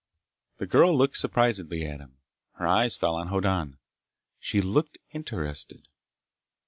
[0.57, 2.17] The girl looked surprisedly at him.
[2.53, 3.77] Her eyes fell on Hoddan.
[4.39, 5.89] She looked interested.